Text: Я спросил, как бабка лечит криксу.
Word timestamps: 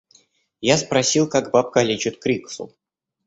Я 0.61 0.79
спросил, 0.79 1.29
как 1.29 1.51
бабка 1.51 1.83
лечит 1.83 2.17
криксу. 2.19 2.75